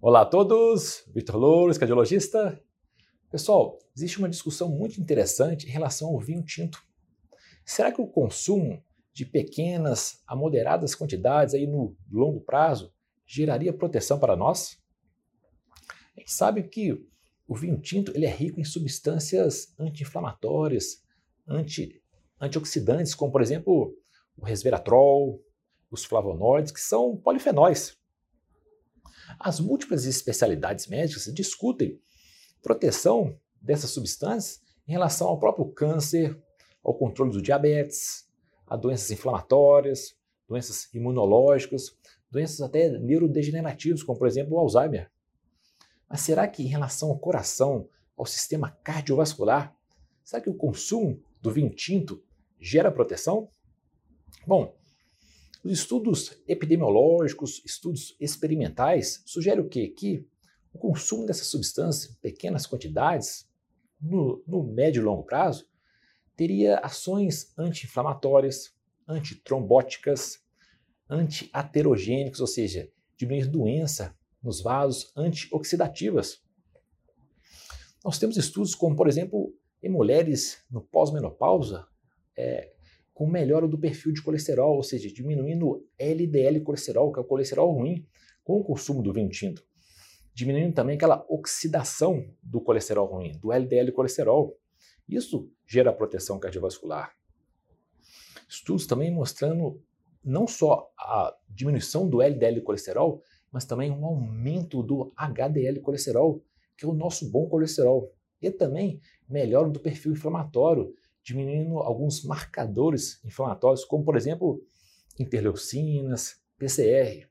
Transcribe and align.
Olá 0.00 0.20
a 0.20 0.24
todos, 0.24 1.02
Vitor 1.12 1.34
Louros, 1.34 1.76
cardiologista. 1.76 2.62
Pessoal, 3.32 3.80
existe 3.96 4.16
uma 4.20 4.28
discussão 4.28 4.68
muito 4.68 5.00
interessante 5.00 5.66
em 5.66 5.70
relação 5.70 6.10
ao 6.10 6.20
vinho 6.20 6.40
tinto. 6.44 6.80
Será 7.64 7.90
que 7.90 8.00
o 8.00 8.06
consumo 8.06 8.80
de 9.12 9.26
pequenas 9.26 10.22
a 10.24 10.36
moderadas 10.36 10.94
quantidades 10.94 11.52
aí 11.52 11.66
no 11.66 11.96
longo 12.12 12.40
prazo 12.40 12.94
geraria 13.26 13.72
proteção 13.72 14.20
para 14.20 14.36
nós? 14.36 14.80
A 16.16 16.20
gente 16.20 16.32
sabe 16.32 16.62
que 16.62 17.04
o 17.48 17.56
vinho 17.56 17.80
tinto 17.80 18.12
ele 18.14 18.24
é 18.24 18.30
rico 18.30 18.60
em 18.60 18.64
substâncias 18.64 19.74
anti-inflamatórias, 19.80 21.02
anti, 21.44 22.00
antioxidantes, 22.40 23.16
como 23.16 23.32
por 23.32 23.42
exemplo 23.42 23.92
o 24.36 24.44
resveratrol, 24.44 25.42
os 25.90 26.04
flavonoides, 26.04 26.70
que 26.70 26.80
são 26.80 27.16
polifenóis. 27.16 27.98
As 29.38 29.60
múltiplas 29.60 30.04
especialidades 30.04 30.86
médicas 30.86 31.24
discutem 31.34 32.00
proteção 32.62 33.38
dessas 33.60 33.90
substâncias 33.90 34.60
em 34.86 34.92
relação 34.92 35.28
ao 35.28 35.38
próprio 35.38 35.66
câncer, 35.66 36.40
ao 36.82 36.94
controle 36.94 37.32
do 37.32 37.42
diabetes, 37.42 38.26
a 38.66 38.76
doenças 38.76 39.10
inflamatórias, 39.10 40.16
doenças 40.48 40.92
imunológicas, 40.94 41.96
doenças 42.30 42.60
até 42.60 42.90
neurodegenerativas, 42.98 44.02
como 44.02 44.18
por 44.18 44.28
exemplo 44.28 44.56
o 44.56 44.58
Alzheimer. 44.58 45.10
Mas 46.08 46.22
será 46.22 46.48
que 46.48 46.62
em 46.62 46.68
relação 46.68 47.10
ao 47.10 47.18
coração, 47.18 47.88
ao 48.16 48.24
sistema 48.24 48.70
cardiovascular, 48.82 49.74
será 50.24 50.42
que 50.42 50.50
o 50.50 50.56
consumo 50.56 51.22
do 51.40 51.50
vinho 51.50 51.70
tinto 51.70 52.22
gera 52.58 52.90
proteção? 52.90 53.50
Bom, 54.46 54.77
os 55.64 55.72
estudos 55.72 56.40
epidemiológicos, 56.46 57.62
estudos 57.64 58.16
experimentais, 58.20 59.22
sugerem 59.26 59.64
o 59.64 59.68
quê? 59.68 59.88
Que 59.88 60.26
o 60.72 60.78
consumo 60.78 61.26
dessa 61.26 61.44
substância, 61.44 62.10
em 62.10 62.14
pequenas 62.20 62.66
quantidades, 62.66 63.48
no, 64.00 64.42
no 64.46 64.62
médio 64.62 65.00
e 65.00 65.04
longo 65.04 65.24
prazo, 65.24 65.68
teria 66.36 66.78
ações 66.78 67.52
anti-inflamatórias, 67.58 68.72
antitrombóticas, 69.06 70.40
anti-aterogênicas, 71.10 72.40
ou 72.40 72.46
seja, 72.46 72.90
diminuir 73.16 73.48
doença 73.48 74.16
nos 74.42 74.60
vasos 74.60 75.10
antioxidativas. 75.16 76.40
Nós 78.04 78.18
temos 78.18 78.36
estudos 78.36 78.74
como, 78.74 78.94
por 78.94 79.08
exemplo, 79.08 79.52
em 79.82 79.88
mulheres 79.88 80.64
no 80.70 80.80
pós-menopausa, 80.80 81.86
é, 82.36 82.72
com 83.18 83.26
melhora 83.26 83.66
do 83.66 83.76
perfil 83.76 84.12
de 84.12 84.22
colesterol, 84.22 84.76
ou 84.76 84.82
seja, 84.84 85.12
diminuindo 85.12 85.84
LDL 85.98 86.60
colesterol, 86.60 87.10
que 87.10 87.18
é 87.18 87.22
o 87.22 87.24
colesterol 87.24 87.72
ruim, 87.72 88.06
com 88.44 88.60
o 88.60 88.62
consumo 88.62 89.02
do 89.02 89.12
vinho 89.12 89.28
tinto. 89.28 89.60
Diminuindo 90.32 90.72
também 90.72 90.94
aquela 90.94 91.26
oxidação 91.28 92.24
do 92.40 92.60
colesterol 92.60 93.08
ruim, 93.08 93.32
do 93.40 93.52
LDL 93.52 93.90
colesterol. 93.90 94.56
Isso 95.08 95.50
gera 95.66 95.92
proteção 95.92 96.38
cardiovascular. 96.38 97.12
Estudos 98.48 98.86
também 98.86 99.12
mostrando 99.12 99.82
não 100.22 100.46
só 100.46 100.88
a 100.96 101.36
diminuição 101.48 102.08
do 102.08 102.22
LDL 102.22 102.60
colesterol, 102.60 103.20
mas 103.50 103.64
também 103.64 103.90
um 103.90 104.06
aumento 104.06 104.80
do 104.80 105.12
HDL 105.16 105.80
colesterol, 105.80 106.40
que 106.76 106.84
é 106.84 106.88
o 106.88 106.94
nosso 106.94 107.28
bom 107.28 107.48
colesterol. 107.48 108.14
E 108.40 108.48
também 108.48 109.00
melhora 109.28 109.68
do 109.68 109.80
perfil 109.80 110.12
inflamatório, 110.12 110.94
diminuindo 111.28 111.78
alguns 111.78 112.24
marcadores 112.24 113.22
inflamatórios, 113.22 113.84
como 113.84 114.02
por 114.02 114.16
exemplo 114.16 114.64
interleucinas, 115.18 116.40
PCR. 116.56 117.28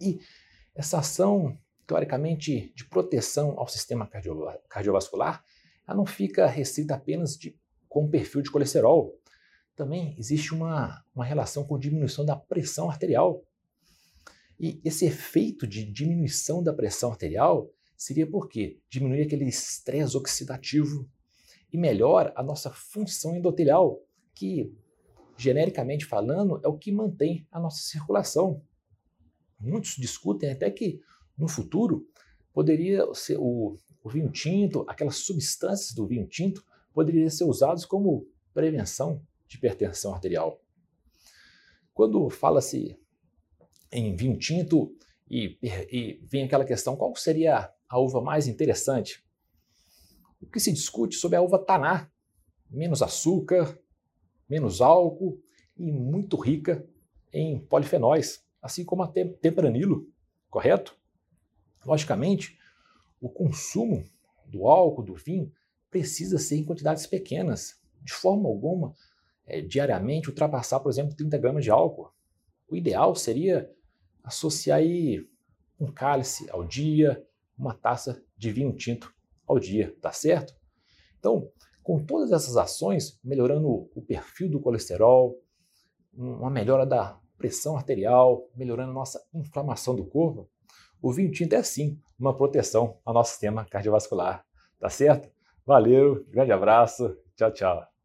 E 0.00 0.20
essa 0.72 0.98
ação, 1.00 1.58
teoricamente, 1.84 2.72
de 2.76 2.84
proteção 2.84 3.58
ao 3.58 3.66
sistema 3.66 4.08
cardiovascular, 4.68 5.44
ela 5.86 5.96
não 5.96 6.06
fica 6.06 6.46
restrita 6.46 6.94
apenas 6.94 7.36
de, 7.36 7.58
com 7.88 8.04
o 8.04 8.08
perfil 8.08 8.40
de 8.40 8.52
colesterol. 8.52 9.18
Também 9.74 10.14
existe 10.16 10.54
uma, 10.54 11.04
uma 11.12 11.24
relação 11.24 11.64
com 11.64 11.78
diminuição 11.78 12.24
da 12.24 12.36
pressão 12.36 12.88
arterial. 12.88 13.44
E 14.60 14.80
esse 14.84 15.06
efeito 15.06 15.66
de 15.66 15.84
diminuição 15.84 16.62
da 16.62 16.72
pressão 16.72 17.10
arterial 17.10 17.68
seria 17.96 18.30
porque 18.30 18.78
diminui 18.88 19.22
aquele 19.22 19.46
estresse 19.46 20.16
oxidativo 20.16 21.08
e 21.76 21.78
melhora 21.78 22.32
a 22.34 22.42
nossa 22.42 22.70
função 22.70 23.36
endotelial, 23.36 24.02
que, 24.34 24.74
genericamente 25.36 26.06
falando, 26.06 26.58
é 26.64 26.68
o 26.68 26.78
que 26.78 26.90
mantém 26.90 27.46
a 27.52 27.60
nossa 27.60 27.82
circulação. 27.82 28.62
Muitos 29.60 29.96
discutem 29.96 30.52
até 30.52 30.70
que 30.70 31.02
no 31.36 31.46
futuro 31.46 32.08
poderia 32.50 33.04
ser 33.12 33.36
o, 33.38 33.76
o 34.02 34.08
vinho 34.08 34.32
tinto, 34.32 34.86
aquelas 34.88 35.16
substâncias 35.16 35.92
do 35.92 36.06
vinho 36.06 36.26
tinto, 36.26 36.64
poderiam 36.94 37.28
ser 37.28 37.44
usados 37.44 37.84
como 37.84 38.26
prevenção 38.54 39.22
de 39.46 39.58
hipertensão 39.58 40.14
arterial. 40.14 40.58
Quando 41.92 42.30
fala-se 42.30 42.98
em 43.92 44.16
vinho 44.16 44.38
tinto 44.38 44.96
e, 45.30 45.58
e, 45.62 46.20
vem 46.24 46.44
aquela 46.44 46.64
questão, 46.64 46.96
qual 46.96 47.14
seria 47.16 47.70
a 47.86 47.98
uva 47.98 48.22
mais 48.22 48.48
interessante? 48.48 49.25
O 50.40 50.46
que 50.46 50.60
se 50.60 50.72
discute 50.72 51.16
sobre 51.16 51.36
a 51.36 51.42
uva 51.42 51.58
taná, 51.58 52.10
menos 52.70 53.02
açúcar, 53.02 53.78
menos 54.48 54.80
álcool 54.80 55.40
e 55.76 55.90
muito 55.90 56.36
rica 56.36 56.86
em 57.32 57.58
polifenóis, 57.58 58.44
assim 58.60 58.84
como 58.84 59.02
a 59.02 59.08
tempranilo, 59.08 60.08
correto? 60.50 60.96
Logicamente, 61.84 62.58
o 63.20 63.28
consumo 63.28 64.04
do 64.46 64.66
álcool, 64.66 65.02
do 65.02 65.14
vinho, 65.14 65.52
precisa 65.90 66.38
ser 66.38 66.56
em 66.56 66.64
quantidades 66.64 67.06
pequenas, 67.06 67.80
de 68.02 68.12
forma 68.12 68.48
alguma, 68.48 68.94
é, 69.44 69.60
diariamente 69.60 70.28
ultrapassar, 70.28 70.80
por 70.80 70.90
exemplo, 70.90 71.14
30 71.14 71.38
gramas 71.38 71.64
de 71.64 71.70
álcool. 71.70 72.12
O 72.68 72.76
ideal 72.76 73.14
seria 73.14 73.70
associar 74.22 74.78
aí 74.78 75.28
um 75.78 75.92
cálice 75.92 76.50
ao 76.50 76.64
dia, 76.64 77.24
uma 77.56 77.74
taça 77.74 78.22
de 78.36 78.50
vinho 78.50 78.72
tinto 78.74 79.14
ao 79.46 79.58
dia, 79.58 79.94
tá 80.00 80.12
certo? 80.12 80.54
Então, 81.18 81.50
com 81.82 82.04
todas 82.04 82.32
essas 82.32 82.56
ações, 82.56 83.18
melhorando 83.22 83.68
o 83.94 84.02
perfil 84.02 84.50
do 84.50 84.60
colesterol, 84.60 85.40
uma 86.12 86.50
melhora 86.50 86.84
da 86.84 87.18
pressão 87.38 87.76
arterial, 87.76 88.48
melhorando 88.56 88.90
a 88.90 88.94
nossa 88.94 89.22
inflamação 89.32 89.94
do 89.94 90.04
corpo, 90.04 90.48
o 91.00 91.12
vinho 91.12 91.30
tinto 91.30 91.54
é 91.54 91.62
sim 91.62 92.00
uma 92.18 92.34
proteção 92.36 92.98
ao 93.04 93.14
nosso 93.14 93.32
sistema 93.32 93.66
cardiovascular, 93.66 94.44
tá 94.80 94.88
certo? 94.88 95.30
Valeu, 95.64 96.24
grande 96.28 96.52
abraço, 96.52 97.16
tchau, 97.36 97.52
tchau. 97.52 97.95